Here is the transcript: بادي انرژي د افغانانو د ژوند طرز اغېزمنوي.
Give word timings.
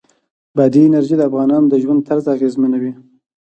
بادي 0.55 0.81
انرژي 0.85 1.15
د 1.17 1.21
افغانانو 1.29 1.67
د 1.69 1.73
ژوند 1.83 2.05
طرز 2.07 2.25
اغېزمنوي. 2.35 2.91